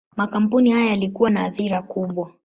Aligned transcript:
Makampuni 0.17 0.71
haya 0.71 0.89
yalikuwa 0.89 1.29
na 1.29 1.41
athira 1.43 1.81
kubwa. 1.81 2.31